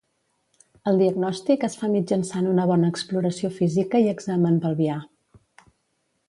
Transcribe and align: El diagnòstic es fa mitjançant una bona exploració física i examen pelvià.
El 0.91 0.95
diagnòstic 1.01 1.65
es 1.67 1.75
fa 1.81 1.89
mitjançant 1.95 2.47
una 2.53 2.65
bona 2.71 2.89
exploració 2.95 3.53
física 3.59 4.03
i 4.07 4.11
examen 4.15 4.59
pelvià. 4.65 4.97